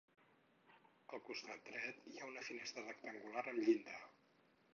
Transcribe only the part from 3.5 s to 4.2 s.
amb llinda.